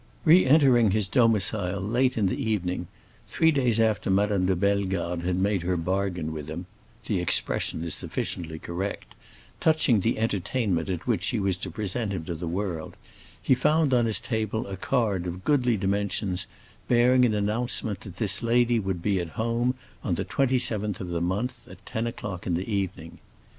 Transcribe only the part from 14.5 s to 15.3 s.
a card